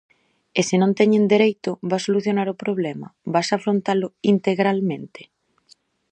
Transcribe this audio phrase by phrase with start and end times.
[0.59, 5.21] E se non teñen dereito, vas solucionar o problema, vas afrontalo integralmente?